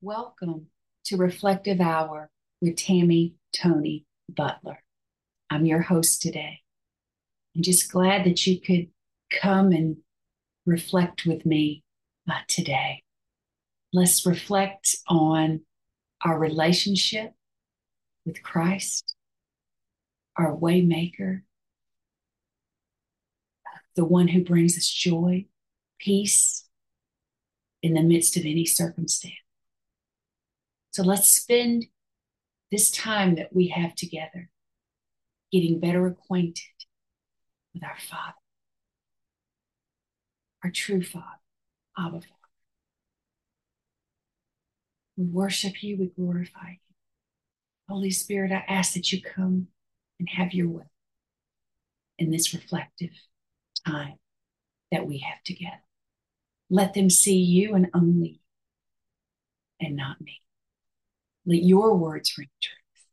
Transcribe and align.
Welcome 0.00 0.68
to 1.04 1.18
Reflective 1.18 1.82
Hour 1.82 2.30
with 2.62 2.76
Tammy 2.76 3.34
Tony 3.54 4.06
Butler. 4.26 4.82
I'm 5.50 5.66
your 5.66 5.82
host 5.82 6.22
today. 6.22 6.60
I'm 7.54 7.60
just 7.60 7.92
glad 7.92 8.24
that 8.24 8.46
you 8.46 8.58
could 8.58 8.88
come 9.30 9.72
and 9.72 9.98
reflect 10.64 11.26
with 11.26 11.44
me 11.44 11.84
uh, 12.26 12.38
today. 12.48 13.02
Let's 13.92 14.24
reflect 14.24 14.96
on 15.06 15.60
our 16.24 16.38
relationship 16.38 17.34
with 18.24 18.42
Christ, 18.42 19.14
our 20.38 20.56
waymaker, 20.56 21.42
the 23.94 24.06
one 24.06 24.28
who 24.28 24.42
brings 24.42 24.78
us 24.78 24.88
joy, 24.88 25.44
peace 25.98 26.64
in 27.82 27.92
the 27.92 28.02
midst 28.02 28.38
of 28.38 28.46
any 28.46 28.64
circumstance. 28.64 29.34
So 30.92 31.02
let's 31.02 31.30
spend 31.30 31.86
this 32.70 32.90
time 32.90 33.36
that 33.36 33.52
we 33.52 33.68
have 33.68 33.94
together 33.94 34.50
getting 35.52 35.80
better 35.80 36.06
acquainted 36.06 36.62
with 37.74 37.84
our 37.84 37.98
Father, 37.98 38.34
our 40.64 40.70
true 40.70 41.02
Father, 41.02 41.24
Abba 41.98 42.20
Father. 42.20 42.26
We 45.16 45.26
worship 45.26 45.82
you, 45.82 45.96
we 45.98 46.06
glorify 46.06 46.70
you. 46.70 46.76
Holy 47.88 48.10
Spirit, 48.10 48.52
I 48.52 48.64
ask 48.68 48.94
that 48.94 49.12
you 49.12 49.20
come 49.20 49.68
and 50.18 50.28
have 50.28 50.54
your 50.54 50.68
way 50.68 50.84
in 52.18 52.30
this 52.30 52.54
reflective 52.54 53.10
time 53.86 54.14
that 54.92 55.06
we 55.06 55.18
have 55.18 55.42
together. 55.44 55.82
Let 56.68 56.94
them 56.94 57.10
see 57.10 57.38
you 57.38 57.74
and 57.74 57.88
only 57.94 58.28
you 58.28 59.86
and 59.86 59.96
not 59.96 60.20
me. 60.20 60.40
Let 61.46 61.62
your 61.62 61.96
words 61.96 62.36
ring 62.36 62.48
truth 62.62 63.06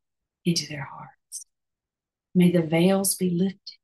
into 0.45 0.67
their 0.67 0.88
hearts. 0.92 1.45
May 2.36 2.52
the 2.52 2.61
veils 2.61 3.16
be 3.16 3.30
lifted 3.30 3.78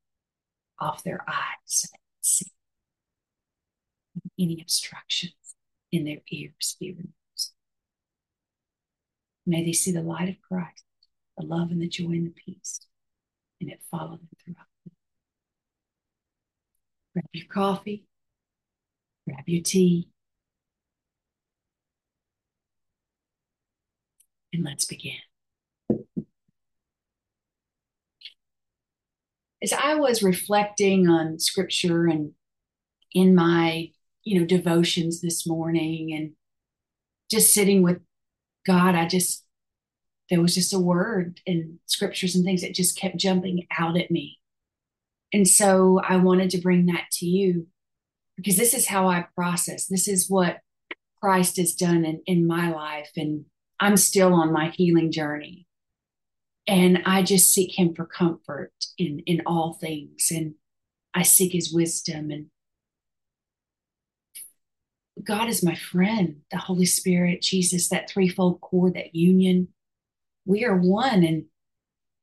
off 0.79 1.03
their 1.03 1.23
eyes 1.27 1.65
so 1.65 1.87
they 1.91 1.97
can 1.97 2.21
see. 2.21 2.51
Any 4.39 4.61
obstructions 4.61 5.33
in 5.91 6.05
their 6.05 6.19
ears 6.29 6.75
be 6.79 6.91
removed. 6.91 7.13
May 9.45 9.65
they 9.65 9.73
see 9.73 9.91
the 9.91 10.01
light 10.01 10.29
of 10.29 10.41
Christ, 10.41 10.83
the 11.37 11.45
love 11.45 11.71
and 11.71 11.81
the 11.81 11.87
joy 11.87 12.11
and 12.11 12.27
the 12.27 12.31
peace, 12.31 12.79
and 13.59 13.69
it 13.69 13.81
follow 13.91 14.17
them 14.17 14.29
throughout. 14.43 14.67
Grab 17.13 17.25
your 17.33 17.47
coffee, 17.47 18.05
grab 19.27 19.43
your 19.47 19.61
tea, 19.61 20.09
and 24.53 24.63
let's 24.63 24.85
begin. 24.85 25.17
As 29.61 29.73
I 29.73 29.95
was 29.95 30.21
reflecting 30.21 31.07
on 31.07 31.39
scripture 31.39 32.05
and 32.05 32.33
in 33.13 33.33
my, 33.33 33.89
you 34.23 34.39
know, 34.39 34.45
devotions 34.45 35.21
this 35.21 35.47
morning 35.47 36.13
and 36.13 36.31
just 37.31 37.53
sitting 37.53 37.81
with 37.81 37.99
God, 38.65 38.95
I 38.95 39.07
just, 39.07 39.45
there 40.29 40.41
was 40.41 40.55
just 40.55 40.73
a 40.73 40.79
word 40.79 41.39
in 41.45 41.79
scriptures 41.85 42.35
and 42.35 42.45
things 42.45 42.61
that 42.61 42.75
just 42.75 42.97
kept 42.97 43.17
jumping 43.17 43.65
out 43.77 43.97
at 43.97 44.11
me. 44.11 44.39
And 45.31 45.47
so 45.47 45.99
I 46.07 46.17
wanted 46.17 46.49
to 46.51 46.61
bring 46.61 46.85
that 46.87 47.05
to 47.13 47.25
you 47.25 47.67
because 48.35 48.57
this 48.57 48.73
is 48.73 48.87
how 48.87 49.07
I 49.07 49.25
process. 49.35 49.87
This 49.87 50.07
is 50.07 50.29
what 50.29 50.59
Christ 51.21 51.57
has 51.57 51.73
done 51.73 52.05
in, 52.05 52.21
in 52.25 52.45
my 52.45 52.71
life. 52.71 53.11
And 53.15 53.45
I'm 53.83 53.97
still 53.97 54.33
on 54.33 54.53
my 54.53 54.69
healing 54.69 55.11
journey. 55.11 55.67
And 56.67 57.01
I 57.05 57.21
just 57.21 57.53
seek 57.53 57.77
him 57.77 57.93
for 57.93 58.05
comfort 58.05 58.71
in, 58.97 59.19
in 59.25 59.41
all 59.45 59.73
things. 59.73 60.29
And 60.31 60.55
I 61.13 61.23
seek 61.23 61.51
his 61.51 61.73
wisdom 61.73 62.31
and 62.31 62.45
God 65.21 65.49
is 65.49 65.63
my 65.63 65.75
friend, 65.75 66.37
the 66.49 66.57
Holy 66.57 66.85
Spirit, 66.85 67.41
Jesus, 67.41 67.89
that 67.89 68.09
threefold 68.09 68.61
cord, 68.61 68.95
that 68.95 69.13
union. 69.15 69.67
We 70.45 70.65
are 70.65 70.75
one. 70.75 71.23
And 71.23 71.45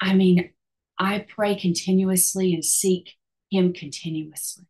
I 0.01 0.15
mean, 0.15 0.51
I 0.99 1.21
pray 1.29 1.55
continuously 1.55 2.53
and 2.53 2.65
seek 2.65 3.17
Him 3.51 3.73
continuously. 3.73 4.65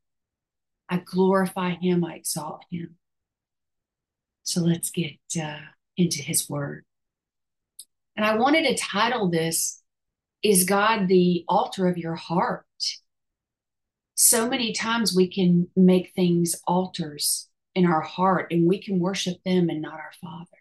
I 0.88 0.98
glorify 0.98 1.70
Him, 1.70 2.04
I 2.04 2.14
exalt 2.16 2.64
Him. 2.70 2.96
So 4.42 4.60
let's 4.60 4.90
get 4.90 5.18
uh, 5.40 5.60
into 5.96 6.22
His 6.22 6.48
Word. 6.48 6.84
And 8.20 8.28
I 8.28 8.36
wanted 8.36 8.64
to 8.64 8.74
title 8.74 9.30
this 9.30 9.80
Is 10.42 10.64
God 10.64 11.08
the 11.08 11.42
altar 11.48 11.88
of 11.88 11.96
your 11.96 12.16
heart? 12.16 12.66
So 14.14 14.46
many 14.46 14.74
times 14.74 15.16
we 15.16 15.26
can 15.26 15.68
make 15.74 16.12
things 16.14 16.54
altars 16.66 17.48
in 17.74 17.86
our 17.86 18.02
heart 18.02 18.48
and 18.50 18.68
we 18.68 18.78
can 18.78 18.98
worship 18.98 19.42
them 19.42 19.70
and 19.70 19.80
not 19.80 19.94
our 19.94 20.12
Father, 20.20 20.58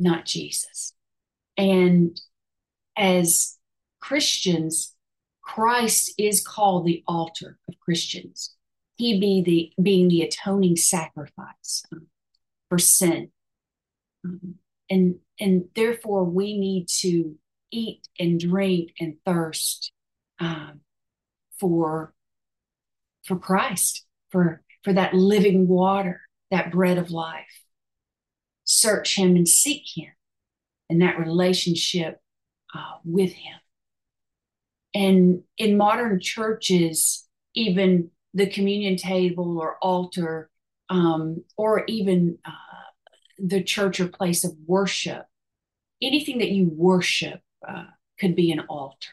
not 0.00 0.26
Jesus. 0.26 0.94
And 1.56 2.20
as 2.96 3.56
Christians, 4.00 4.96
Christ 5.42 6.12
is 6.18 6.44
called 6.44 6.86
the 6.86 7.04
altar 7.06 7.56
of 7.68 7.78
Christians. 7.78 8.56
He 8.96 9.20
be 9.20 9.44
the 9.76 9.80
being 9.80 10.08
the 10.08 10.22
atoning 10.22 10.74
sacrifice 10.74 11.84
um, 11.92 12.08
for 12.68 12.78
sin. 12.78 13.30
Um, 14.24 14.56
and 14.94 15.16
and 15.40 15.64
therefore 15.74 16.24
we 16.24 16.56
need 16.56 16.86
to 17.00 17.34
eat 17.72 18.06
and 18.18 18.38
drink 18.38 18.92
and 19.00 19.16
thirst 19.26 19.92
um, 20.38 20.80
for 21.58 22.14
for 23.24 23.36
Christ, 23.36 24.04
for 24.30 24.62
for 24.82 24.92
that 24.92 25.14
living 25.14 25.66
water, 25.66 26.20
that 26.50 26.70
bread 26.70 26.98
of 26.98 27.10
life. 27.10 27.62
Search 28.64 29.16
Him 29.16 29.36
and 29.36 29.48
seek 29.48 29.82
Him 29.94 30.12
and 30.88 31.02
that 31.02 31.18
relationship 31.18 32.20
uh, 32.74 32.98
with 33.04 33.32
Him. 33.32 33.58
And 34.94 35.42
in 35.58 35.76
modern 35.76 36.20
churches, 36.20 37.26
even 37.54 38.10
the 38.32 38.46
communion 38.46 38.96
table 38.96 39.58
or 39.58 39.76
altar, 39.82 40.50
um, 40.88 41.44
or 41.56 41.84
even 41.88 42.38
uh, 42.44 42.73
the 43.38 43.62
church 43.62 44.00
or 44.00 44.08
place 44.08 44.44
of 44.44 44.56
worship, 44.66 45.26
anything 46.02 46.38
that 46.38 46.50
you 46.50 46.70
worship 46.72 47.40
uh, 47.66 47.84
could 48.18 48.36
be 48.36 48.52
an 48.52 48.60
altar. 48.68 49.10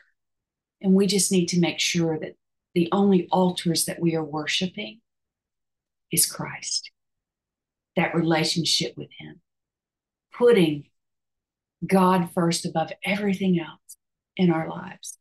And 0.81 0.93
we 0.93 1.07
just 1.07 1.31
need 1.31 1.47
to 1.47 1.59
make 1.59 1.79
sure 1.79 2.17
that 2.19 2.35
the 2.73 2.89
only 2.91 3.27
altars 3.31 3.85
that 3.85 3.99
we 3.99 4.15
are 4.15 4.23
worshiping 4.23 5.01
is 6.11 6.25
Christ, 6.25 6.91
that 7.95 8.15
relationship 8.15 8.93
with 8.97 9.09
Him, 9.17 9.41
putting 10.37 10.85
God 11.85 12.29
first 12.33 12.65
above 12.65 12.91
everything 13.03 13.59
else 13.59 13.97
in 14.35 14.51
our 14.51 14.69
lives. 14.69 15.17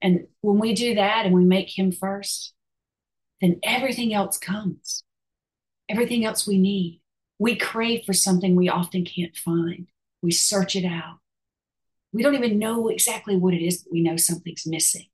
And 0.00 0.26
when 0.40 0.58
we 0.58 0.74
do 0.74 0.94
that 0.96 1.26
and 1.26 1.34
we 1.34 1.44
make 1.44 1.78
Him 1.78 1.90
first, 1.92 2.54
then 3.40 3.60
everything 3.62 4.14
else 4.14 4.38
comes, 4.38 5.02
everything 5.88 6.24
else 6.24 6.46
we 6.46 6.58
need. 6.58 7.00
We 7.38 7.56
crave 7.56 8.04
for 8.04 8.12
something 8.12 8.54
we 8.54 8.68
often 8.68 9.04
can't 9.04 9.36
find. 9.36 9.88
We 10.22 10.30
search 10.30 10.76
it 10.76 10.84
out. 10.84 11.18
We 12.12 12.22
don't 12.22 12.36
even 12.36 12.58
know 12.58 12.88
exactly 12.88 13.36
what 13.36 13.54
it 13.54 13.64
is, 13.64 13.82
but 13.82 13.92
we 13.92 14.02
know 14.02 14.16
something's 14.16 14.66
missing. 14.66 15.06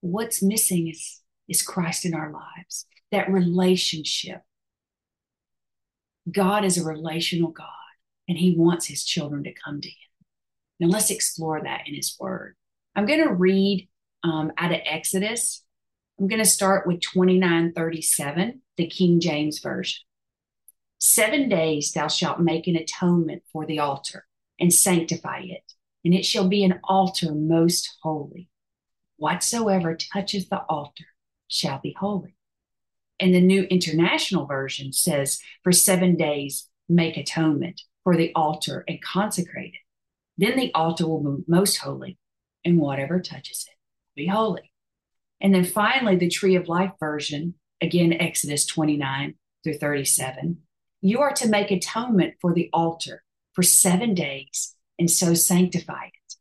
What's 0.00 0.42
missing 0.42 0.88
is, 0.88 1.20
is 1.48 1.62
Christ 1.62 2.04
in 2.04 2.14
our 2.14 2.32
lives 2.32 2.86
that 3.12 3.30
relationship. 3.30 4.40
God 6.30 6.64
is 6.64 6.78
a 6.78 6.84
relational 6.84 7.50
God, 7.50 7.66
and 8.28 8.38
He 8.38 8.56
wants 8.56 8.86
His 8.86 9.04
children 9.04 9.44
to 9.44 9.52
come 9.52 9.80
to 9.80 9.88
Him. 9.88 9.96
Now, 10.80 10.88
let's 10.88 11.10
explore 11.10 11.60
that 11.62 11.82
in 11.86 11.94
His 11.94 12.16
Word. 12.18 12.56
I'm 12.96 13.06
going 13.06 13.22
to 13.22 13.32
read 13.32 13.88
um, 14.24 14.52
out 14.56 14.72
of 14.72 14.80
Exodus. 14.84 15.62
I'm 16.18 16.26
going 16.26 16.42
to 16.42 16.48
start 16.48 16.86
with 16.86 17.00
2937, 17.00 18.62
the 18.76 18.86
King 18.86 19.20
James 19.20 19.60
Version. 19.60 20.00
Seven 21.04 21.48
days 21.48 21.90
thou 21.90 22.06
shalt 22.06 22.38
make 22.38 22.68
an 22.68 22.76
atonement 22.76 23.42
for 23.52 23.66
the 23.66 23.80
altar 23.80 24.24
and 24.60 24.72
sanctify 24.72 25.40
it, 25.40 25.72
and 26.04 26.14
it 26.14 26.24
shall 26.24 26.46
be 26.46 26.62
an 26.62 26.78
altar 26.84 27.34
most 27.34 27.98
holy. 28.02 28.48
Whatsoever 29.16 29.96
toucheth 29.96 30.48
the 30.48 30.62
altar 30.68 31.06
shall 31.48 31.80
be 31.82 31.96
holy. 31.98 32.36
And 33.18 33.34
the 33.34 33.40
New 33.40 33.64
International 33.64 34.46
Version 34.46 34.92
says, 34.92 35.40
for 35.64 35.72
seven 35.72 36.14
days, 36.14 36.68
make 36.88 37.16
atonement 37.16 37.80
for 38.04 38.16
the 38.16 38.32
altar 38.36 38.84
and 38.86 39.02
consecrate 39.02 39.74
it. 39.74 39.80
Then 40.38 40.56
the 40.56 40.72
altar 40.72 41.08
will 41.08 41.18
be 41.18 41.42
most 41.48 41.78
holy, 41.78 42.16
and 42.64 42.78
whatever 42.78 43.18
touches 43.18 43.66
it 43.68 43.76
will 43.76 44.22
be 44.22 44.28
holy. 44.28 44.70
And 45.40 45.52
then 45.52 45.64
finally, 45.64 46.14
the 46.14 46.28
Tree 46.28 46.54
of 46.54 46.68
Life 46.68 46.92
version, 47.00 47.54
again, 47.80 48.12
Exodus 48.12 48.64
29 48.66 49.34
through 49.64 49.78
37, 49.78 50.58
You 51.04 51.20
are 51.20 51.32
to 51.32 51.48
make 51.48 51.72
atonement 51.72 52.34
for 52.40 52.54
the 52.54 52.70
altar 52.72 53.24
for 53.54 53.64
seven 53.64 54.14
days 54.14 54.76
and 55.00 55.10
so 55.10 55.34
sanctify 55.34 56.06
it. 56.06 56.34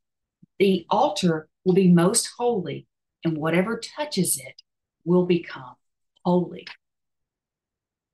The 0.59 0.85
altar 0.91 1.49
will 1.65 1.73
be 1.73 1.87
most 1.87 2.29
holy, 2.37 2.85
and 3.23 3.37
whatever 3.37 3.79
touches 3.79 4.37
it 4.37 4.61
will 5.03 5.25
become 5.25 5.75
holy. 6.23 6.67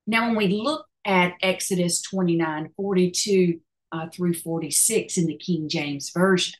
Now, 0.05 0.27
when 0.27 0.37
we 0.37 0.47
look 0.47 0.85
at 1.03 1.33
Exodus 1.41 2.01
29 2.01 2.69
42 2.77 3.59
uh, 3.91 4.07
through 4.13 4.33
46 4.33 5.17
in 5.17 5.25
the 5.25 5.37
King 5.37 5.67
James 5.67 6.11
Version, 6.11 6.53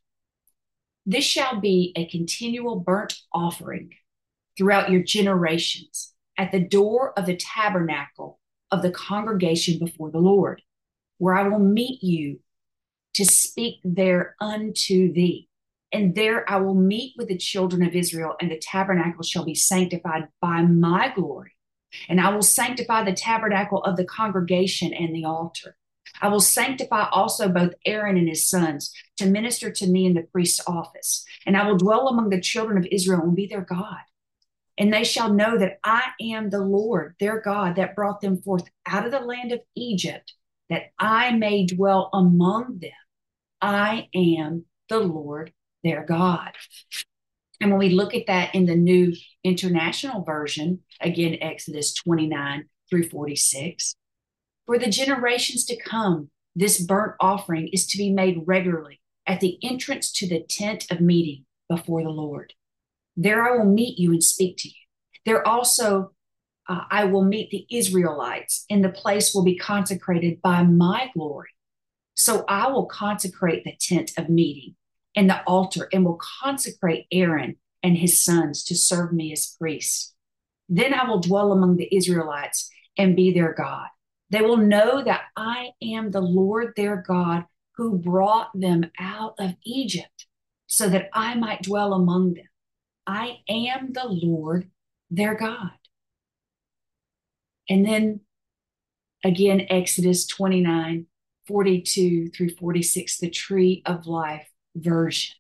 this 1.06 1.24
shall 1.24 1.62
be 1.62 1.94
a 1.96 2.06
continual 2.08 2.78
burnt 2.82 3.20
offering 3.34 3.94
throughout 4.58 4.92
your 4.92 5.02
generations 5.02 6.14
at 6.38 6.52
the 6.52 6.60
door 6.60 7.18
of 7.18 7.26
the 7.26 7.38
tabernacle 7.38 8.40
of 8.72 8.82
the 8.82 8.92
congregation 8.92 9.80
before 9.80 10.12
the 10.12 10.20
Lord, 10.20 10.62
where 11.18 11.36
I 11.36 11.48
will 11.48 11.60
meet 11.60 12.04
you 12.04 12.40
to 13.16 13.26
speak 13.26 13.80
there 13.84 14.36
unto 14.40 15.12
thee. 15.14 15.50
And 15.92 16.16
there 16.16 16.50
I 16.50 16.58
will 16.58 16.76
meet 16.76 17.14
with 17.18 17.30
the 17.30 17.38
children 17.38 17.82
of 17.82 17.96
Israel, 17.96 18.36
and 18.42 18.52
the 18.52 18.60
tabernacle 18.60 19.24
shall 19.24 19.46
be 19.46 19.56
sanctified 19.56 20.28
by 20.42 20.62
my 20.62 21.14
glory. 21.16 21.54
And 22.10 22.20
I 22.20 22.34
will 22.34 22.42
sanctify 22.42 23.04
the 23.04 23.14
tabernacle 23.14 23.84
of 23.84 23.96
the 23.96 24.06
congregation 24.06 24.94
and 24.94 25.16
the 25.16 25.26
altar. 25.26 25.78
I 26.22 26.28
will 26.28 26.40
sanctify 26.42 27.08
also 27.12 27.48
both 27.48 27.74
Aaron 27.86 28.18
and 28.18 28.28
his 28.28 28.48
sons 28.48 28.94
to 29.18 29.26
minister 29.26 29.72
to 29.72 29.88
me 29.88 30.06
in 30.06 30.14
the 30.14 30.24
priest's 30.24 30.62
office. 30.68 31.26
And 31.46 31.56
I 31.56 31.68
will 31.68 31.78
dwell 31.78 32.08
among 32.08 32.30
the 32.30 32.42
children 32.42 32.78
of 32.78 32.88
Israel 32.92 33.22
and 33.22 33.36
be 33.36 33.48
their 33.48 33.62
God. 33.62 34.02
And 34.78 34.94
they 34.94 35.04
shall 35.04 35.34
know 35.34 35.58
that 35.58 35.80
I 35.84 36.12
am 36.22 36.50
the 36.50 36.62
Lord, 36.62 37.16
their 37.20 37.42
God, 37.42 37.76
that 37.76 37.96
brought 37.96 38.22
them 38.22 38.42
forth 38.42 38.70
out 38.86 39.06
of 39.06 39.12
the 39.12 39.20
land 39.20 39.52
of 39.52 39.62
Egypt, 39.76 40.34
that 40.70 40.92
I 41.00 41.32
may 41.32 41.66
dwell 41.66 42.10
among 42.14 42.80
them. 42.80 42.92
I 43.60 44.08
am 44.14 44.66
the 44.90 45.00
Lord, 45.00 45.52
their 45.84 46.06
God. 46.06 46.52
And 47.60 47.72
when 47.72 47.80
we 47.80 47.90
look 47.90 48.14
at 48.14 48.28
that 48.28 48.54
in 48.54 48.68
the 48.68 48.76
New 48.76 49.14
International 49.44 50.24
Version, 50.24 50.82
again, 51.02 51.38
Exodus 51.42 51.94
29 51.96 52.66
through 52.90 53.10
46, 53.10 53.96
for 54.68 54.78
the 54.78 54.90
generations 54.90 55.66
to 55.66 55.82
come, 55.82 56.30
this 56.56 56.80
burnt 56.80 57.14
offering 57.20 57.70
is 57.70 57.88
to 57.88 57.98
be 57.98 58.12
made 58.12 58.44
regularly 58.46 59.02
at 59.26 59.40
the 59.40 59.58
entrance 59.64 60.12
to 60.14 60.28
the 60.28 60.44
tent 60.48 60.86
of 60.92 61.02
meeting 61.02 61.46
before 61.70 62.04
the 62.04 62.10
Lord. 62.10 62.54
There 63.18 63.44
I 63.44 63.58
will 63.58 63.66
meet 63.66 63.98
you 63.98 64.12
and 64.12 64.24
speak 64.24 64.58
to 64.60 64.70
you. 64.70 64.76
There 65.26 65.46
also 65.46 66.12
uh, 66.70 66.82
I 66.90 67.06
will 67.06 67.24
meet 67.24 67.50
the 67.50 67.66
Israelites, 67.70 68.66
and 68.70 68.84
the 68.84 68.90
place 68.90 69.34
will 69.34 69.44
be 69.44 69.58
consecrated 69.58 70.42
by 70.42 70.64
my 70.64 71.10
glory. 71.14 71.50
So 72.16 72.46
I 72.48 72.70
will 72.70 72.86
consecrate 72.86 73.64
the 73.64 73.76
tent 73.80 74.12
of 74.18 74.30
meeting 74.30 74.76
and 75.16 75.30
the 75.30 75.42
altar, 75.46 75.90
and 75.92 76.06
will 76.06 76.20
consecrate 76.42 77.08
Aaron 77.12 77.56
and 77.82 77.98
his 77.98 78.24
sons 78.24 78.64
to 78.66 78.76
serve 78.76 79.14
me 79.14 79.32
as 79.32 79.56
priests. 79.60 80.14
Then 80.70 80.94
I 80.94 81.08
will 81.08 81.20
dwell 81.20 81.52
among 81.52 81.78
the 81.78 81.96
Israelites 81.96 82.70
and 82.98 83.16
be 83.16 83.32
their 83.32 83.54
God. 83.54 83.88
They 84.30 84.42
will 84.42 84.58
know 84.58 85.04
that 85.04 85.22
I 85.36 85.72
am 85.82 86.12
the 86.12 86.22
Lord 86.22 86.74
their 86.76 86.98
God 87.08 87.46
who 87.78 87.98
brought 87.98 88.50
them 88.54 88.92
out 89.00 89.36
of 89.40 89.56
Egypt 89.64 90.28
so 90.68 90.90
that 90.90 91.10
I 91.14 91.36
might 91.36 91.64
dwell 91.64 91.94
among 91.94 92.34
them. 92.34 92.47
I 93.08 93.38
am 93.48 93.94
the 93.94 94.06
Lord 94.06 94.70
their 95.10 95.34
God. 95.36 95.72
And 97.70 97.86
then 97.86 98.22
again, 99.24 99.66
Exodus 99.70 100.28
29 100.28 101.08
42 101.48 102.28
through 102.32 102.50
46, 102.50 103.20
the 103.20 103.30
tree 103.30 103.82
of 103.86 104.06
life 104.06 104.50
version. 104.76 105.36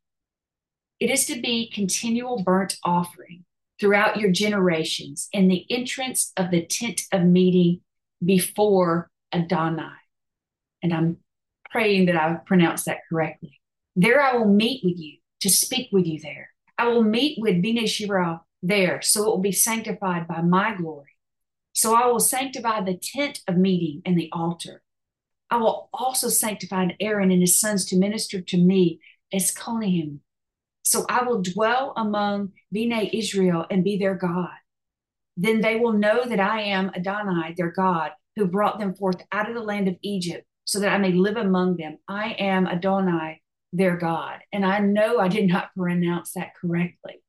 It 1.01 1.09
is 1.09 1.25
to 1.25 1.41
be 1.41 1.69
continual 1.69 2.43
burnt 2.43 2.77
offering 2.83 3.43
throughout 3.77 4.17
your 4.17 4.31
generations 4.31 5.27
in 5.33 5.49
the 5.49 5.65
entrance 5.69 6.31
of 6.37 6.49
the 6.49 6.65
tent 6.65 7.01
of 7.11 7.23
meeting 7.23 7.81
before 8.23 9.11
Adonai. 9.33 9.97
And 10.81 10.93
I'm 10.93 11.17
praying 11.69 12.05
that 12.05 12.15
I've 12.15 12.45
pronounced 12.45 12.85
that 12.85 12.99
correctly. 13.09 13.59
There 13.97 14.21
I 14.21 14.37
will 14.37 14.47
meet 14.47 14.81
with 14.85 14.97
you 14.97 15.17
to 15.41 15.49
speak 15.49 15.89
with 15.91 16.05
you 16.05 16.21
there. 16.21 16.51
I 16.77 16.87
will 16.87 17.03
meet 17.03 17.39
with 17.41 17.63
Bnei 17.63 17.87
Shira 17.87 18.41
there, 18.61 19.01
so 19.01 19.23
it 19.23 19.27
will 19.27 19.37
be 19.39 19.51
sanctified 19.51 20.27
by 20.27 20.41
my 20.41 20.75
glory. 20.75 21.15
So 21.73 21.95
I 21.95 22.07
will 22.07 22.19
sanctify 22.19 22.81
the 22.81 22.97
tent 22.97 23.41
of 23.47 23.57
meeting 23.57 24.01
and 24.05 24.17
the 24.17 24.29
altar. 24.31 24.81
I 25.49 25.57
will 25.57 25.89
also 25.93 26.29
sanctify 26.29 26.87
Aaron 26.99 27.31
and 27.31 27.41
his 27.41 27.59
sons 27.59 27.85
to 27.85 27.97
minister 27.97 28.41
to 28.41 28.57
me 28.57 28.99
as 29.31 29.53
Kohanim. 29.53 30.19
So 30.83 31.05
I 31.09 31.23
will 31.23 31.41
dwell 31.41 31.93
among 31.95 32.53
Bnei 32.73 33.09
Israel 33.13 33.65
and 33.69 33.83
be 33.83 33.97
their 33.97 34.15
God. 34.15 34.49
Then 35.35 35.61
they 35.61 35.75
will 35.75 35.93
know 35.93 36.25
that 36.25 36.39
I 36.39 36.61
am 36.61 36.91
Adonai, 36.95 37.53
their 37.55 37.71
God, 37.71 38.11
who 38.35 38.47
brought 38.47 38.79
them 38.79 38.95
forth 38.95 39.21
out 39.31 39.47
of 39.49 39.55
the 39.55 39.61
land 39.61 39.87
of 39.87 39.97
Egypt, 40.01 40.45
so 40.65 40.79
that 40.79 40.91
I 40.91 40.97
may 40.97 41.11
live 41.11 41.37
among 41.37 41.77
them. 41.77 41.97
I 42.07 42.31
am 42.39 42.67
Adonai, 42.67 43.41
their 43.73 43.97
God. 43.97 44.39
And 44.51 44.65
I 44.65 44.79
know 44.79 45.19
I 45.19 45.27
did 45.27 45.47
not 45.47 45.73
pronounce 45.75 46.33
that 46.33 46.55
correctly. 46.55 47.21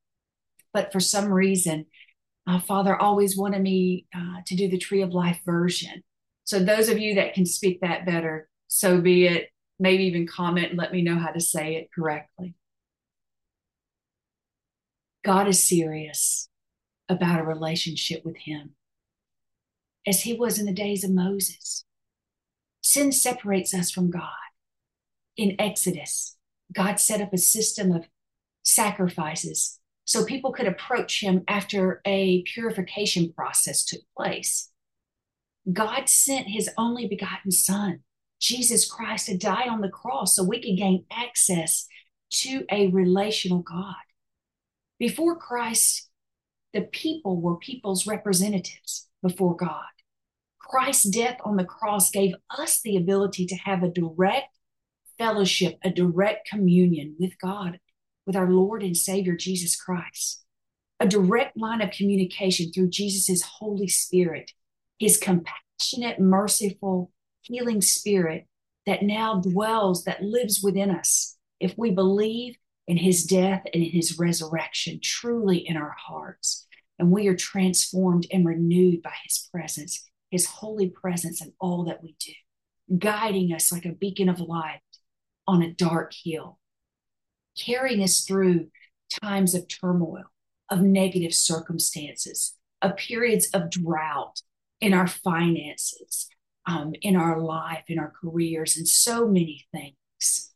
But 0.73 0.93
for 0.93 1.00
some 1.00 1.32
reason, 1.32 1.87
uh, 2.46 2.61
Father 2.61 2.96
always 2.96 3.37
wanted 3.37 3.62
me 3.62 4.06
uh, 4.14 4.40
to 4.46 4.56
do 4.56 4.69
the 4.69 4.79
Tree 4.79 5.02
of 5.02 5.12
Life 5.12 5.40
version. 5.44 6.02
So, 6.44 6.58
those 6.58 6.88
of 6.88 6.99
you 6.99 7.17
that 7.17 7.35
can 7.35 7.44
speak 7.44 7.81
that 7.81 8.06
better, 8.06 8.49
so 8.69 9.00
be 9.00 9.26
it. 9.26 9.49
Maybe 9.81 10.05
even 10.05 10.26
comment 10.26 10.70
and 10.70 10.79
let 10.79 10.93
me 10.93 11.02
know 11.02 11.19
how 11.19 11.31
to 11.31 11.40
say 11.40 11.76
it 11.76 11.90
correctly. 11.94 12.55
God 15.25 15.46
is 15.46 15.69
serious 15.69 16.49
about 17.08 17.40
a 17.40 17.44
relationship 17.44 18.25
with 18.25 18.37
Him, 18.38 18.70
as 20.06 20.23
He 20.23 20.32
was 20.32 20.58
in 20.58 20.67
the 20.67 20.73
days 20.73 21.05
of 21.05 21.11
Moses. 21.11 21.85
Sin 22.82 23.12
separates 23.12 23.75
us 23.75 23.90
from 23.90 24.11
God. 24.11 24.47
In 25.38 25.55
Exodus, 25.61 26.37
God 26.73 26.99
set 26.99 27.20
up 27.20 27.32
a 27.32 27.38
system 27.38 27.93
of 27.93 28.05
sacrifices 28.64 29.79
so 30.05 30.25
people 30.25 30.52
could 30.52 30.67
approach 30.67 31.20
him 31.23 31.44
after 31.46 32.02
a 32.05 32.43
purification 32.43 33.32
process 33.32 33.85
took 33.85 34.00
place. 34.17 34.70
God 35.73 36.08
sent 36.08 36.49
his 36.49 36.69
only 36.76 37.07
begotten 37.07 37.52
Son, 37.52 38.00
Jesus 38.40 38.90
Christ, 38.90 39.26
to 39.26 39.38
die 39.38 39.68
on 39.68 39.80
the 39.80 39.88
cross 39.88 40.35
so 40.35 40.42
we 40.42 40.61
could 40.61 40.76
gain 40.76 41.04
access 41.12 41.87
to 42.30 42.64
a 42.71 42.88
relational 42.88 43.61
God. 43.61 43.95
Before 44.99 45.37
Christ, 45.37 46.09
the 46.75 46.83
people 46.83 47.40
were 47.40 47.57
people's 47.57 48.09
representatives 48.09 49.09
before 49.23 49.54
God. 49.54 49.85
Christ's 50.59 51.09
death 51.09 51.38
on 51.45 51.57
the 51.57 51.64
cross 51.64 52.11
gave 52.11 52.35
us 52.59 52.80
the 52.80 52.97
ability 52.97 53.47
to 53.47 53.57
have 53.57 53.85
a 53.85 53.88
direct 53.88 54.57
fellowship, 55.18 55.78
a 55.82 55.90
direct 55.90 56.48
communion 56.48 57.16
with 57.18 57.38
God, 57.38 57.80
with 58.26 58.37
our 58.37 58.50
Lord 58.50 58.82
and 58.82 58.96
Savior 58.96 59.37
Jesus 59.37 59.76
Christ. 59.76 60.44
A 61.00 61.06
direct 61.06 61.56
line 61.56 61.80
of 61.80 61.90
communication 61.90 62.72
through 62.72 62.88
Jesus' 62.88 63.42
Holy 63.42 63.88
Spirit, 63.88 64.52
his 64.98 65.16
compassionate, 65.16 66.18
merciful, 66.18 67.12
healing 67.42 67.80
spirit 67.80 68.46
that 68.87 69.02
now 69.02 69.40
dwells, 69.40 70.04
that 70.04 70.22
lives 70.22 70.60
within 70.62 70.90
us. 70.90 71.37
If 71.60 71.75
we 71.76 71.90
believe 71.90 72.56
in 72.87 72.96
his 72.96 73.25
death 73.25 73.62
and 73.72 73.82
in 73.82 73.90
his 73.90 74.18
resurrection 74.18 74.98
truly 75.02 75.58
in 75.58 75.76
our 75.76 75.94
hearts, 75.98 76.66
and 76.98 77.12
we 77.12 77.28
are 77.28 77.37
transformed 77.37 78.26
and 78.32 78.46
renewed 78.46 79.02
by 79.02 79.12
his 79.25 79.48
presence, 79.52 80.08
his 80.30 80.46
holy 80.46 80.88
presence 80.88 81.42
in 81.42 81.52
all 81.60 81.84
that 81.84 82.02
we 82.02 82.16
do, 82.18 82.32
guiding 82.98 83.52
us 83.52 83.70
like 83.70 83.84
a 83.84 83.92
beacon 83.92 84.28
of 84.28 84.40
light 84.40 84.80
on 85.49 85.62
a 85.62 85.73
dark 85.73 86.12
hill, 86.12 86.59
carrying 87.59 88.02
us 88.02 88.21
through 88.21 88.69
times 89.23 89.55
of 89.55 89.67
turmoil, 89.67 90.25
of 90.71 90.83
negative 90.83 91.33
circumstances, 91.33 92.55
of 92.83 92.97
periods 92.97 93.49
of 93.55 93.71
drought 93.71 94.43
in 94.81 94.93
our 94.93 95.07
finances, 95.07 96.28
um, 96.67 96.93
in 97.00 97.17
our 97.17 97.40
life, 97.40 97.85
in 97.88 97.99
our 97.99 98.12
careers, 98.21 98.76
and 98.76 98.87
so 98.87 99.26
many 99.26 99.67
things. 99.73 100.52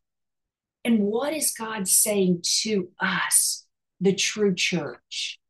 And 0.85 1.01
what 1.01 1.33
is 1.33 1.55
God 1.59 1.89
saying 1.89 2.43
to 2.61 2.91
us, 3.01 3.67
the 3.99 4.15
true 4.15 4.55
church? 4.55 5.41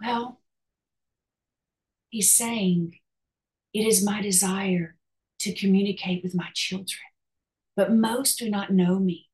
Well, 0.00 0.40
He's 2.10 2.34
saying, 2.34 2.98
It 3.72 3.86
is 3.86 4.04
my 4.04 4.22
desire 4.22 4.95
to 5.46 5.54
communicate 5.60 6.22
with 6.22 6.34
my 6.34 6.48
children. 6.54 7.00
But 7.76 7.92
most 7.92 8.38
do 8.38 8.50
not 8.50 8.72
know 8.72 8.98
me. 8.98 9.28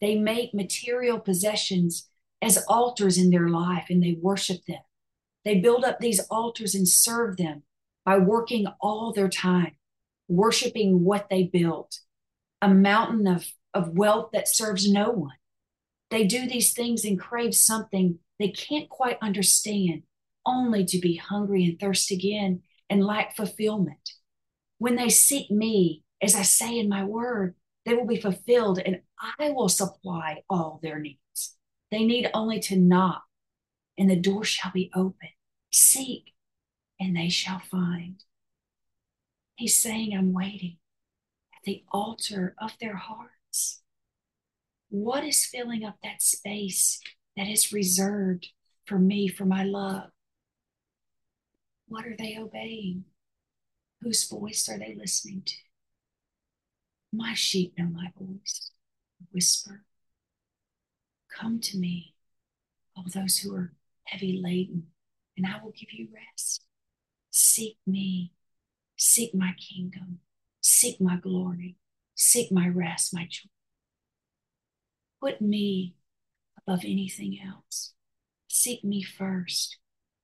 They 0.00 0.16
make 0.16 0.54
material 0.54 1.18
possessions 1.18 2.08
as 2.42 2.64
altars 2.68 3.16
in 3.16 3.30
their 3.30 3.48
life 3.48 3.86
and 3.88 4.02
they 4.02 4.18
worship 4.20 4.64
them. 4.66 4.82
They 5.44 5.60
build 5.60 5.84
up 5.84 6.00
these 6.00 6.20
altars 6.30 6.74
and 6.74 6.88
serve 6.88 7.36
them 7.36 7.62
by 8.04 8.18
working 8.18 8.66
all 8.80 9.12
their 9.12 9.28
time, 9.28 9.76
worshiping 10.28 11.04
what 11.04 11.28
they 11.30 11.44
built, 11.44 12.00
a 12.60 12.68
mountain 12.68 13.26
of, 13.26 13.46
of 13.72 13.96
wealth 13.96 14.30
that 14.32 14.48
serves 14.48 14.90
no 14.90 15.10
one. 15.10 15.36
They 16.10 16.24
do 16.24 16.46
these 16.46 16.72
things 16.72 17.04
and 17.04 17.18
crave 17.18 17.54
something 17.54 18.18
they 18.38 18.48
can't 18.48 18.88
quite 18.88 19.18
understand, 19.22 20.02
only 20.44 20.84
to 20.86 20.98
be 20.98 21.16
hungry 21.16 21.64
and 21.64 21.78
thirst 21.78 22.10
again 22.10 22.62
and 22.90 23.04
lack 23.04 23.36
fulfillment. 23.36 24.10
When 24.78 24.96
they 24.96 25.08
seek 25.08 25.50
me, 25.50 26.02
as 26.20 26.34
I 26.34 26.42
say 26.42 26.78
in 26.78 26.88
my 26.88 27.04
word, 27.04 27.54
they 27.84 27.94
will 27.94 28.06
be 28.06 28.20
fulfilled 28.20 28.78
and 28.78 29.00
I 29.38 29.50
will 29.50 29.68
supply 29.68 30.42
all 30.48 30.80
their 30.82 30.98
needs. 30.98 31.56
They 31.90 32.04
need 32.04 32.30
only 32.34 32.60
to 32.60 32.76
knock, 32.76 33.24
and 33.96 34.10
the 34.10 34.16
door 34.16 34.44
shall 34.44 34.72
be 34.72 34.90
open. 34.94 35.28
Seek, 35.70 36.32
and 36.98 37.16
they 37.16 37.28
shall 37.28 37.60
find. 37.60 38.22
He's 39.56 39.76
saying, 39.76 40.12
I'm 40.16 40.32
waiting 40.32 40.78
at 41.54 41.62
the 41.64 41.84
altar 41.92 42.56
of 42.60 42.72
their 42.80 42.96
hearts. 42.96 43.82
What 44.88 45.24
is 45.24 45.46
filling 45.46 45.84
up 45.84 45.96
that 46.02 46.22
space 46.22 47.00
that 47.36 47.48
is 47.48 47.72
reserved 47.72 48.48
for 48.86 48.98
me, 48.98 49.28
for 49.28 49.44
my 49.44 49.62
love? 49.62 50.10
What 51.86 52.06
are 52.06 52.16
they 52.16 52.36
obeying? 52.38 53.04
Whose 54.04 54.28
voice 54.28 54.68
are 54.68 54.78
they 54.78 54.94
listening 54.94 55.44
to? 55.46 55.54
My 57.10 57.32
sheep 57.32 57.72
know 57.78 57.86
my 57.86 58.12
voice. 58.20 58.70
Whisper, 59.32 59.86
Come 61.34 61.58
to 61.60 61.78
me, 61.78 62.14
all 62.94 63.06
those 63.14 63.38
who 63.38 63.56
are 63.56 63.72
heavy 64.04 64.38
laden, 64.44 64.88
and 65.38 65.46
I 65.46 65.58
will 65.64 65.70
give 65.72 65.90
you 65.90 66.08
rest. 66.14 66.66
Seek 67.30 67.78
me, 67.86 68.32
seek 68.94 69.34
my 69.34 69.54
kingdom, 69.54 70.18
seek 70.60 71.00
my 71.00 71.16
glory, 71.16 71.76
seek 72.14 72.52
my 72.52 72.68
rest, 72.68 73.14
my 73.14 73.24
joy. 73.24 73.48
Put 75.18 75.40
me 75.40 75.94
above 76.58 76.80
anything 76.84 77.38
else. 77.42 77.94
Seek 78.48 78.84
me 78.84 79.02
first 79.02 79.78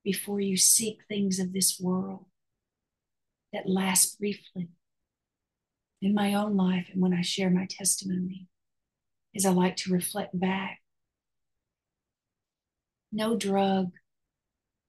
before 0.04 0.38
you 0.38 0.58
seek 0.58 0.98
things 1.08 1.38
of 1.38 1.54
this 1.54 1.80
world 1.80 2.26
that 3.52 3.68
last 3.68 4.18
briefly. 4.18 4.68
In 6.02 6.14
my 6.14 6.34
own 6.34 6.56
life, 6.56 6.88
and 6.92 7.02
when 7.02 7.12
I 7.12 7.20
share 7.20 7.50
my 7.50 7.66
testimony, 7.68 8.46
is 9.34 9.44
I 9.44 9.50
like 9.50 9.76
to 9.76 9.92
reflect 9.92 10.38
back. 10.38 10.80
No 13.12 13.36
drug, 13.36 13.90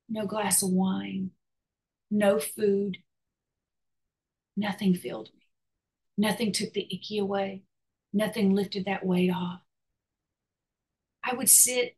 no 0.07 0.25
glass 0.25 0.63
of 0.63 0.69
wine, 0.69 1.31
no 2.09 2.39
food. 2.39 2.97
Nothing 4.55 4.93
filled 4.93 5.29
me. 5.33 5.47
Nothing 6.17 6.51
took 6.51 6.73
the 6.73 6.87
icky 6.93 7.17
away. 7.17 7.63
Nothing 8.13 8.53
lifted 8.53 8.85
that 8.85 9.05
weight 9.05 9.31
off. 9.31 9.61
I 11.23 11.33
would 11.33 11.49
sit 11.49 11.95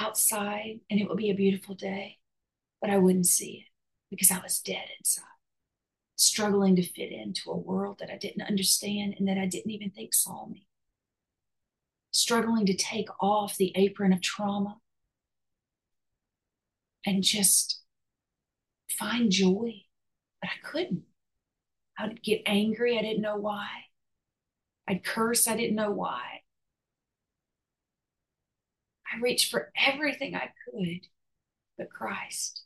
outside 0.00 0.80
and 0.90 1.00
it 1.00 1.08
would 1.08 1.18
be 1.18 1.30
a 1.30 1.34
beautiful 1.34 1.74
day, 1.74 2.18
but 2.80 2.90
I 2.90 2.98
wouldn't 2.98 3.26
see 3.26 3.64
it 3.64 3.70
because 4.10 4.30
I 4.30 4.40
was 4.42 4.60
dead 4.60 4.84
inside, 4.98 5.24
struggling 6.22 6.76
to 6.76 6.82
fit 6.82 7.10
into 7.10 7.50
a 7.50 7.56
world 7.56 7.98
that 7.98 8.10
I 8.10 8.16
didn't 8.16 8.42
understand 8.42 9.14
and 9.18 9.28
that 9.28 9.38
I 9.38 9.46
didn't 9.46 9.70
even 9.72 9.90
think 9.90 10.14
saw 10.14 10.46
me. 10.46 10.66
Struggling 12.10 12.66
to 12.66 12.76
take 12.76 13.08
off 13.20 13.56
the 13.56 13.72
apron 13.74 14.12
of 14.12 14.20
trauma 14.20 14.78
and 17.04 17.22
just 17.22 17.80
find 18.90 19.30
joy, 19.30 19.82
but 20.40 20.50
I 20.50 20.66
couldn't. 20.66 21.04
I 21.98 22.06
would 22.06 22.22
get 22.22 22.42
angry, 22.46 22.98
I 22.98 23.02
didn't 23.02 23.22
know 23.22 23.36
why. 23.36 23.68
I'd 24.88 25.04
curse, 25.04 25.46
I 25.46 25.56
didn't 25.56 25.76
know 25.76 25.90
why. 25.90 26.42
I 29.12 29.20
reached 29.20 29.50
for 29.50 29.72
everything 29.76 30.34
I 30.34 30.52
could 30.64 31.06
but 31.76 31.90
Christ. 31.90 32.62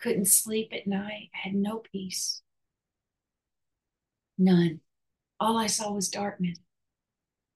Couldn't 0.00 0.26
sleep 0.26 0.72
at 0.72 0.86
night. 0.86 1.30
I 1.34 1.48
had 1.48 1.54
no 1.54 1.78
peace. 1.78 2.42
None. 4.38 4.80
All 5.40 5.56
I 5.56 5.66
saw 5.66 5.92
was 5.92 6.08
darkness. 6.08 6.58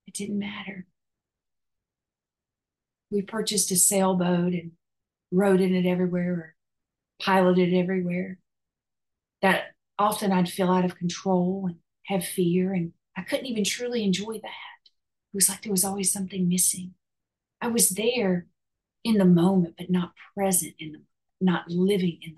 It 0.06 0.14
didn't 0.14 0.38
matter. 0.38 0.86
We 3.10 3.22
purchased 3.22 3.70
a 3.70 3.76
sailboat 3.76 4.52
and 4.52 4.72
rode 5.30 5.60
in 5.60 5.74
it 5.74 5.86
everywhere 5.86 6.32
or 6.32 6.54
piloted 7.20 7.72
it 7.72 7.78
everywhere. 7.78 8.38
That 9.42 9.74
often 9.98 10.32
I'd 10.32 10.48
feel 10.48 10.70
out 10.70 10.84
of 10.84 10.96
control 10.96 11.66
and 11.66 11.76
have 12.06 12.24
fear, 12.24 12.72
and 12.72 12.92
I 13.16 13.22
couldn't 13.22 13.46
even 13.46 13.64
truly 13.64 14.04
enjoy 14.04 14.34
that. 14.34 14.90
It 15.32 15.34
was 15.34 15.48
like 15.48 15.62
there 15.62 15.72
was 15.72 15.84
always 15.84 16.12
something 16.12 16.48
missing. 16.48 16.94
I 17.60 17.68
was 17.68 17.90
there 17.90 18.46
in 19.04 19.18
the 19.18 19.24
moment, 19.24 19.74
but 19.78 19.90
not 19.90 20.12
present 20.34 20.74
in 20.78 20.92
the 20.92 21.02
not 21.40 21.68
living 21.68 22.18
in 22.22 22.34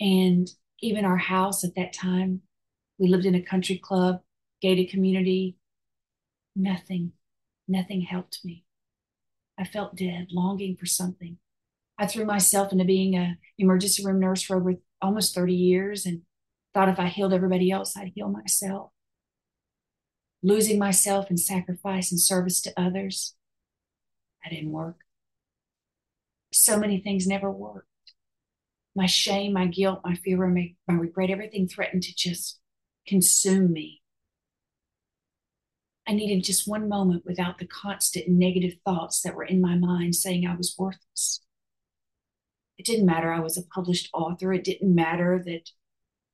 the 0.00 0.04
And 0.04 0.50
even 0.80 1.04
our 1.04 1.16
house 1.16 1.64
at 1.64 1.74
that 1.76 1.92
time, 1.92 2.42
we 2.98 3.08
lived 3.08 3.26
in 3.26 3.34
a 3.34 3.42
country 3.42 3.78
club, 3.78 4.20
gated 4.62 4.90
community. 4.90 5.56
Nothing, 6.56 7.12
nothing 7.68 8.02
helped 8.02 8.40
me. 8.44 8.64
I 9.58 9.64
felt 9.64 9.96
dead, 9.96 10.28
longing 10.30 10.76
for 10.76 10.86
something. 10.86 11.36
I 11.98 12.06
threw 12.06 12.24
myself 12.24 12.72
into 12.72 12.84
being 12.84 13.14
an 13.16 13.38
emergency 13.58 14.04
room 14.04 14.20
nurse 14.20 14.42
for 14.42 14.56
over 14.56 14.74
almost 15.02 15.34
30 15.34 15.54
years 15.54 16.06
and 16.06 16.22
thought 16.72 16.88
if 16.88 16.98
I 16.98 17.08
healed 17.08 17.34
everybody 17.34 17.70
else, 17.70 17.96
I'd 17.96 18.12
heal 18.14 18.28
myself 18.28 18.90
losing 20.42 20.78
myself 20.78 21.30
in 21.30 21.36
sacrifice 21.36 22.10
and 22.10 22.20
service 22.20 22.60
to 22.62 22.72
others. 22.76 23.34
I 24.44 24.50
didn't 24.50 24.70
work. 24.70 24.96
So 26.52 26.78
many 26.78 27.00
things 27.00 27.26
never 27.26 27.50
worked. 27.50 27.86
My 28.94 29.06
shame, 29.06 29.52
my 29.52 29.66
guilt, 29.66 30.00
my 30.04 30.14
fear, 30.16 30.36
my, 30.46 30.74
regret, 30.88 31.30
everything 31.30 31.68
threatened 31.68 32.02
to 32.04 32.14
just 32.14 32.58
consume 33.06 33.72
me. 33.72 34.02
I 36.08 36.12
needed 36.12 36.44
just 36.44 36.66
one 36.66 36.88
moment 36.88 37.24
without 37.24 37.58
the 37.58 37.66
constant 37.66 38.26
negative 38.28 38.74
thoughts 38.84 39.22
that 39.22 39.36
were 39.36 39.44
in 39.44 39.60
my 39.60 39.76
mind 39.76 40.16
saying 40.16 40.44
I 40.44 40.56
was 40.56 40.74
worthless. 40.76 41.40
It 42.78 42.84
didn't 42.84 43.06
matter 43.06 43.32
I 43.32 43.40
was 43.40 43.56
a 43.56 43.62
published 43.62 44.10
author. 44.12 44.52
It 44.52 44.64
didn't 44.64 44.92
matter 44.92 45.40
that 45.46 45.70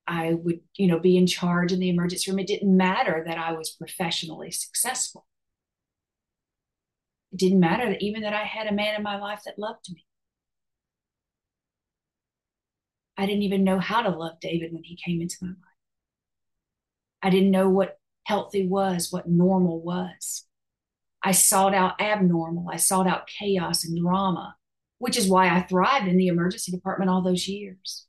I 0.06 0.34
would, 0.34 0.60
you 0.76 0.86
know, 0.86 0.98
be 0.98 1.16
in 1.16 1.26
charge 1.26 1.72
in 1.72 1.80
the 1.80 1.90
emergency 1.90 2.30
room. 2.30 2.38
It 2.38 2.46
didn't 2.46 2.74
matter 2.74 3.22
that 3.26 3.36
I 3.36 3.52
was 3.52 3.70
professionally 3.70 4.50
successful. 4.50 5.26
It 7.32 7.38
didn't 7.38 7.60
matter 7.60 7.90
that 7.90 8.02
even 8.02 8.22
that 8.22 8.32
I 8.32 8.44
had 8.44 8.66
a 8.66 8.72
man 8.72 8.94
in 8.94 9.02
my 9.02 9.18
life 9.18 9.42
that 9.44 9.58
loved 9.58 9.92
me. 9.92 10.05
I 13.16 13.26
didn't 13.26 13.42
even 13.42 13.64
know 13.64 13.78
how 13.78 14.02
to 14.02 14.10
love 14.10 14.40
David 14.40 14.72
when 14.72 14.84
he 14.84 14.96
came 14.96 15.20
into 15.20 15.36
my 15.40 15.48
life. 15.48 15.56
I 17.22 17.30
didn't 17.30 17.50
know 17.50 17.68
what 17.68 17.98
healthy 18.24 18.66
was, 18.66 19.10
what 19.10 19.28
normal 19.28 19.80
was. 19.80 20.44
I 21.22 21.32
sought 21.32 21.74
out 21.74 22.00
abnormal. 22.00 22.68
I 22.70 22.76
sought 22.76 23.06
out 23.06 23.26
chaos 23.26 23.84
and 23.84 24.00
drama, 24.00 24.56
which 24.98 25.16
is 25.16 25.28
why 25.28 25.48
I 25.48 25.62
thrived 25.62 26.06
in 26.06 26.16
the 26.16 26.28
emergency 26.28 26.70
department 26.70 27.10
all 27.10 27.22
those 27.22 27.48
years 27.48 28.06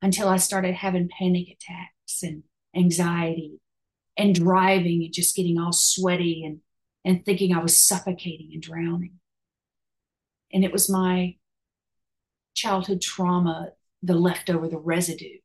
until 0.00 0.28
I 0.28 0.36
started 0.36 0.74
having 0.74 1.08
panic 1.08 1.48
attacks 1.48 2.22
and 2.22 2.44
anxiety 2.74 3.60
and 4.16 4.34
driving 4.34 5.02
and 5.04 5.12
just 5.12 5.36
getting 5.36 5.58
all 5.58 5.72
sweaty 5.72 6.44
and, 6.44 6.60
and 7.04 7.24
thinking 7.24 7.54
I 7.54 7.62
was 7.62 7.76
suffocating 7.76 8.50
and 8.52 8.62
drowning. 8.62 9.14
And 10.52 10.64
it 10.64 10.72
was 10.72 10.88
my 10.88 11.36
childhood 12.54 13.02
trauma, 13.02 13.72
the 14.02 14.14
leftover, 14.14 14.68
the 14.68 14.78
residue 14.78 15.38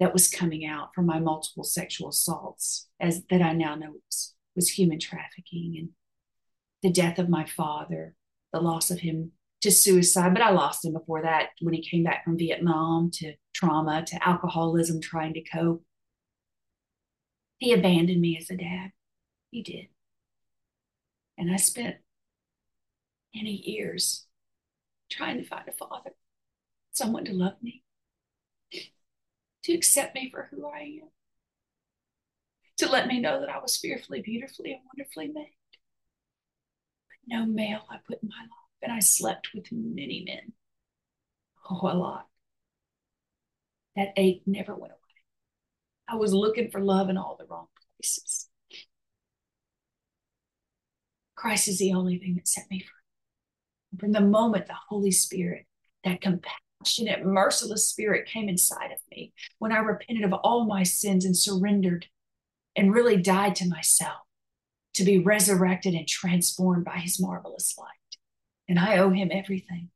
that 0.00 0.12
was 0.12 0.28
coming 0.28 0.66
out 0.66 0.94
from 0.94 1.06
my 1.06 1.20
multiple 1.20 1.64
sexual 1.64 2.08
assaults, 2.08 2.88
as 3.00 3.22
that 3.30 3.42
I 3.42 3.52
now 3.52 3.74
know 3.74 3.92
was, 3.92 4.34
was 4.56 4.70
human 4.70 4.98
trafficking 4.98 5.76
and 5.78 5.88
the 6.82 6.90
death 6.90 7.18
of 7.18 7.28
my 7.28 7.44
father, 7.44 8.14
the 8.52 8.60
loss 8.60 8.90
of 8.90 9.00
him 9.00 9.32
to 9.62 9.70
suicide, 9.70 10.34
but 10.34 10.42
I 10.42 10.50
lost 10.50 10.84
him 10.84 10.92
before 10.92 11.22
that 11.22 11.48
when 11.60 11.72
he 11.72 11.82
came 11.82 12.04
back 12.04 12.24
from 12.24 12.36
Vietnam 12.36 13.10
to 13.14 13.34
trauma, 13.54 14.04
to 14.06 14.28
alcoholism, 14.28 15.00
trying 15.00 15.32
to 15.34 15.42
cope. 15.42 15.82
He 17.58 17.72
abandoned 17.72 18.20
me 18.20 18.36
as 18.38 18.50
a 18.50 18.56
dad. 18.56 18.90
He 19.50 19.62
did. 19.62 19.86
And 21.38 21.50
I 21.50 21.56
spent 21.56 21.96
many 23.34 23.52
years 23.52 24.26
trying 25.10 25.38
to 25.38 25.48
find 25.48 25.66
a 25.66 25.72
father, 25.72 26.10
someone 26.94 27.24
to 27.26 27.34
love 27.34 27.62
me, 27.62 27.82
to 29.64 29.72
accept 29.72 30.14
me 30.14 30.30
for 30.30 30.48
who 30.50 30.66
I 30.66 31.00
am, 31.02 31.10
to 32.78 32.88
let 32.88 33.06
me 33.06 33.20
know 33.20 33.40
that 33.40 33.50
I 33.50 33.58
was 33.58 33.76
fearfully, 33.76 34.22
beautifully, 34.22 34.72
and 34.72 34.80
wonderfully 34.86 35.28
made. 35.28 35.56
But 37.08 37.36
no 37.36 37.46
male 37.46 37.82
I 37.90 37.98
put 38.06 38.22
in 38.22 38.28
my 38.28 38.40
life 38.42 38.82
and 38.82 38.92
I 38.92 39.00
slept 39.00 39.50
with 39.54 39.66
many 39.70 40.24
men. 40.26 40.52
Oh, 41.70 41.80
a 41.82 41.94
lot. 41.94 42.26
That 43.96 44.12
ache 44.16 44.42
never 44.46 44.74
went 44.74 44.92
away. 44.92 45.00
I 46.08 46.16
was 46.16 46.34
looking 46.34 46.70
for 46.70 46.80
love 46.80 47.08
in 47.08 47.16
all 47.16 47.36
the 47.38 47.46
wrong 47.46 47.68
places. 47.98 48.48
Christ 51.34 51.68
is 51.68 51.78
the 51.78 51.92
only 51.92 52.18
thing 52.18 52.34
that 52.36 52.48
set 52.48 52.70
me 52.70 52.80
free. 52.80 53.98
From 53.98 54.12
the 54.12 54.20
moment 54.20 54.66
the 54.66 54.74
Holy 54.88 55.10
Spirit, 55.10 55.66
that 56.02 56.20
compassionate, 56.84 57.24
merciless 57.24 57.88
spirit 57.88 58.26
came 58.26 58.48
inside 58.48 58.92
of 58.92 58.98
me, 59.10 59.32
when 59.58 59.72
I 59.72 59.78
repented 59.78 60.24
of 60.24 60.32
all 60.32 60.64
my 60.64 60.82
sins 60.82 61.24
and 61.24 61.36
surrendered 61.36 62.06
and 62.76 62.92
really 62.92 63.16
died 63.16 63.56
to 63.56 63.68
myself 63.68 64.18
to 64.94 65.04
be 65.04 65.18
resurrected 65.18 65.94
and 65.94 66.06
transformed 66.06 66.84
by 66.84 66.96
his 66.96 67.20
marvelous 67.20 67.74
light. 67.78 67.88
And 68.68 68.78
I 68.78 68.98
owe 68.98 69.10
him 69.10 69.30
everything 69.32 69.90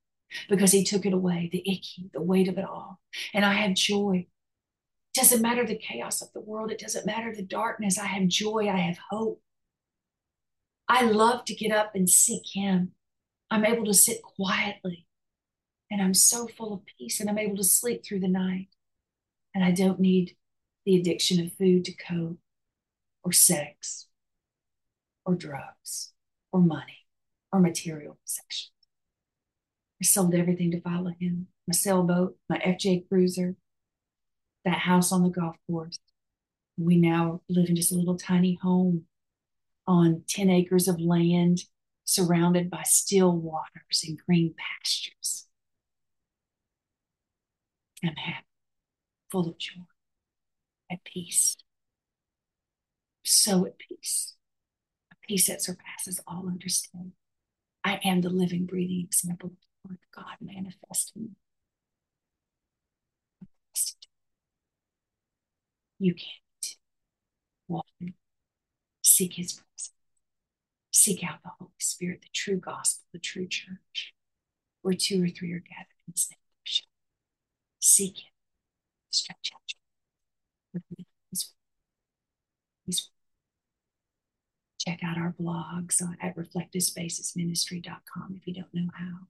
because 0.49 0.73
he 0.73 0.85
took 0.85 1.07
it 1.07 1.13
away, 1.13 1.49
the 1.53 1.61
icky, 1.61 2.11
the 2.13 2.23
weight 2.23 2.49
of 2.49 2.59
it 2.59 2.65
all. 2.65 3.01
And 3.33 3.45
I 3.45 3.55
have 3.55 3.75
joy. 3.75 4.27
It 5.15 5.21
doesn't 5.21 5.43
matter 5.43 5.65
the 5.65 5.79
chaos 5.79 6.21
of 6.21 6.33
the 6.33 6.41
world, 6.41 6.71
it 6.71 6.81
doesn't 6.81 7.07
matter 7.07 7.35
the 7.35 7.43
darkness. 7.43 7.99
I 7.99 8.07
have 8.07 8.29
joy, 8.29 8.69
I 8.69 8.79
have 8.79 8.99
hope. 9.11 9.41
I 10.89 11.03
love 11.03 11.45
to 11.47 11.55
get 11.55 11.73
up 11.73 11.95
and 11.95 12.09
seek 12.09 12.43
him. 12.53 12.93
I'm 13.51 13.65
able 13.65 13.85
to 13.87 13.95
sit 13.95 14.23
quietly 14.23 15.08
and 15.91 16.03
I'm 16.03 16.15
so 16.15 16.47
full 16.47 16.73
of 16.73 16.87
peace 16.99 17.21
and 17.21 17.29
I'm 17.29 17.39
able 17.39 17.57
to 17.57 17.65
sleep 17.65 18.05
through 18.05 18.21
the 18.21 18.29
night. 18.29 18.69
And 19.55 19.65
I 19.65 19.71
don't 19.71 19.99
need 19.99 20.37
the 20.85 20.97
addiction 20.97 21.45
of 21.45 21.53
food 21.55 21.85
to 21.87 21.93
cope 21.93 22.39
or 23.25 23.33
sex 23.33 24.07
or 25.25 25.35
drugs 25.35 26.13
or 26.53 26.61
money 26.61 27.07
or 27.53 27.61
material 27.61 28.19
possessions. 28.25 28.73
I 30.01 30.05
sold 30.05 30.35
everything 30.35 30.71
to 30.73 30.81
follow 30.81 31.13
him 31.19 31.49
my 31.69 31.75
sailboat, 31.75 32.35
my 32.49 32.59
FJ 32.59 33.09
cruiser, 33.09 33.55
that 34.65 34.79
house 34.79 35.13
on 35.13 35.23
the 35.23 35.29
golf 35.29 35.57
course. 35.67 35.99
We 36.79 36.97
now 36.97 37.43
live 37.49 37.69
in 37.69 37.77
just 37.77 37.93
a 37.93 37.97
little 37.97 38.17
tiny 38.17 38.59
home 38.63 39.05
on 39.87 40.23
10 40.29 40.49
acres 40.49 40.89
of 40.89 40.99
land 40.99 41.65
surrounded 42.05 42.71
by 42.71 42.85
still 42.85 43.37
waters 43.37 44.03
and 44.07 44.19
green 44.27 44.55
pastures. 44.57 45.48
I'm 48.05 48.17
happy, 48.17 48.47
full 49.31 49.49
of 49.49 49.59
joy, 49.59 49.83
at 50.91 51.05
peace. 51.05 51.57
So 53.25 53.67
at 53.67 53.79
peace, 53.79 54.35
a 55.13 55.17
peace 55.27 55.49
that 55.49 55.63
surpasses 55.63 56.21
all 56.27 56.47
understanding. 56.49 57.13
I 57.85 58.01
am 58.05 58.21
the 58.21 58.31
living, 58.31 58.67
breathing 58.67 59.05
example 59.07 59.53
of 59.85 59.97
God 60.15 60.37
manifesting. 60.41 61.37
You 65.99 66.15
can't 66.15 66.77
walk 67.67 67.87
in, 68.01 68.15
seek 69.03 69.35
his 69.35 69.53
presence, 69.53 69.93
seek 70.93 71.25
out 71.25 71.43
the 71.43 71.51
Holy 71.59 71.73
Spirit, 71.79 72.23
the 72.23 72.29
true 72.33 72.57
gospel, 72.59 73.05
the 73.13 73.19
true 73.19 73.49
church, 73.49 74.15
where 74.83 74.95
two 74.95 75.23
or 75.25 75.29
three 75.29 75.53
are 75.53 75.59
gathered 75.59 75.87
in 76.07 76.13
his 76.13 76.29
name. 76.31 76.48
Seek 77.81 78.19
him, 78.19 78.33
stretch 79.11 79.53
out 79.55 79.61
your 79.67 80.83
He's, 81.31 81.53
he's 82.87 83.11
check 84.79 85.01
out 85.05 85.19
our 85.19 85.35
blogs 85.39 86.01
at 86.23 86.37
reflectivespacesministry.com 86.37 88.35
if 88.37 88.47
you 88.47 88.55
don't 88.55 88.75
know 88.75 88.91
how. 88.95 89.27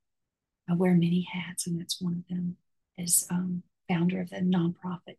I 0.70 0.74
wear 0.74 0.92
many 0.92 1.26
hats, 1.32 1.66
and 1.66 1.80
that's 1.80 2.00
one 2.00 2.24
of 2.24 2.28
them 2.28 2.56
as 2.98 3.26
um, 3.30 3.62
founder 3.88 4.20
of 4.20 4.30
the 4.30 4.36
nonprofit 4.36 5.16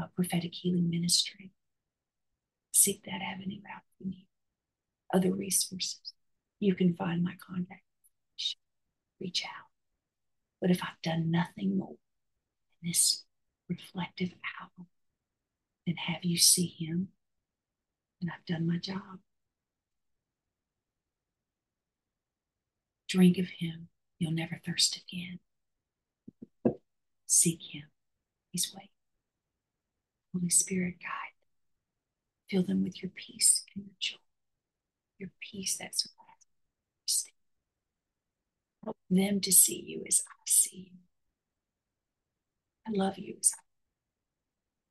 uh, 0.00 0.06
prophetic 0.14 0.54
healing 0.54 0.88
ministry. 0.90 1.52
Seek 2.72 3.04
that 3.04 3.20
avenue 3.22 3.60
out 3.74 3.82
if 3.82 4.06
you 4.06 4.10
need 4.10 4.26
other 5.12 5.32
resources. 5.32 6.12
You 6.60 6.74
can 6.74 6.94
find 6.94 7.22
my 7.22 7.34
contact. 7.46 7.82
Reach 9.20 9.44
out. 9.44 9.66
But 10.60 10.70
if 10.70 10.82
I've 10.82 11.00
done 11.02 11.30
nothing 11.30 11.78
more 11.78 11.96
this 12.82 13.24
reflective 13.68 14.30
hour, 14.60 14.86
and 15.86 15.98
have 15.98 16.24
you 16.24 16.38
see 16.38 16.66
him, 16.66 17.08
and 18.20 18.30
I've 18.30 18.46
done 18.46 18.66
my 18.66 18.78
job. 18.78 19.20
Drink 23.08 23.38
of 23.38 23.48
him, 23.58 23.88
you'll 24.18 24.32
never 24.32 24.60
thirst 24.64 24.96
again. 24.96 25.38
Seek 27.26 27.60
him, 27.74 27.84
he's 28.50 28.72
waiting. 28.74 28.90
Holy 30.34 30.50
Spirit, 30.50 30.96
guide. 31.00 31.34
Fill 32.50 32.62
them 32.62 32.84
with 32.84 33.02
your 33.02 33.10
peace 33.14 33.64
and 33.74 33.84
your 33.86 33.94
joy, 33.98 34.16
your 35.18 35.30
peace 35.40 35.76
that 35.78 35.98
surpasses. 35.98 37.32
Help 38.84 38.96
them 39.10 39.40
to 39.40 39.50
see 39.50 39.82
you 39.84 40.04
as 40.06 40.22
I 40.28 40.42
see 40.46 40.90
you. 40.92 41.05
I 42.86 42.90
love 42.92 43.18
you 43.18 43.36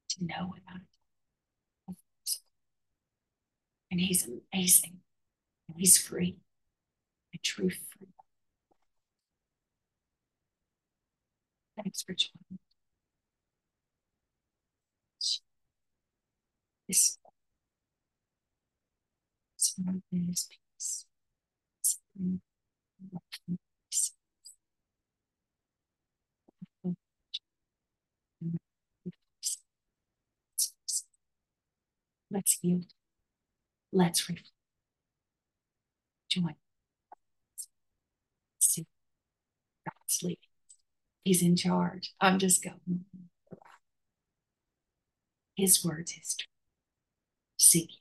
to 0.10 0.26
know 0.26 0.52
without 0.54 0.80
doubt. 1.88 1.96
And 3.92 4.02
he's 4.02 4.28
amazing. 4.54 5.00
And 5.70 5.78
he's 5.78 5.98
free. 5.98 6.38
A 7.34 7.38
true 7.38 7.70
freedom. 7.70 8.14
Thanks 11.78 12.02
for 12.02 12.14
joining. 12.14 12.60
This 16.88 17.20
is 20.12 20.48
peace. 20.50 21.06
Let's 32.36 32.60
yield. 32.62 32.88
Let's 33.94 34.28
reflect. 34.28 34.52
Join. 36.30 36.56
See, 38.60 38.86
God's 39.86 40.20
leading. 40.22 40.38
He's 41.24 41.42
in 41.42 41.56
charge. 41.56 42.14
I'm 42.20 42.38
just 42.38 42.62
going. 42.62 43.06
His 45.56 45.86
words, 45.86 46.12
His 46.12 46.36
truth. 46.36 46.50
Seek 47.58 47.92